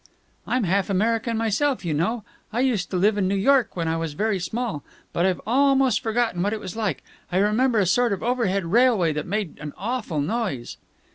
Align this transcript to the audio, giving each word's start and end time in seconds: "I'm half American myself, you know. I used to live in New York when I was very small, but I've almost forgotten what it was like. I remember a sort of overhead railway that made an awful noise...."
"I'm 0.47 0.63
half 0.63 0.89
American 0.89 1.37
myself, 1.37 1.85
you 1.85 1.93
know. 1.93 2.23
I 2.51 2.61
used 2.61 2.89
to 2.89 2.97
live 2.97 3.19
in 3.19 3.27
New 3.27 3.35
York 3.35 3.75
when 3.75 3.87
I 3.87 3.97
was 3.97 4.13
very 4.13 4.39
small, 4.39 4.83
but 5.13 5.27
I've 5.27 5.39
almost 5.45 6.01
forgotten 6.01 6.41
what 6.41 6.53
it 6.53 6.59
was 6.59 6.75
like. 6.75 7.03
I 7.31 7.37
remember 7.37 7.77
a 7.77 7.85
sort 7.85 8.11
of 8.11 8.23
overhead 8.23 8.65
railway 8.65 9.13
that 9.13 9.27
made 9.27 9.59
an 9.61 9.73
awful 9.77 10.19
noise...." 10.19 10.77